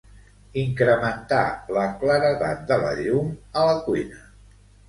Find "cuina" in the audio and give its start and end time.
3.91-4.27